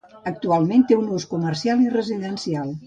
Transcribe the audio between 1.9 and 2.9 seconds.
residencial.